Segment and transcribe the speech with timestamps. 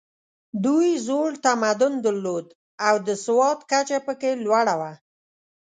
[0.65, 2.47] دوی زوړ تمدن درلود
[2.87, 4.91] او د سواد کچه پکې لوړه وه.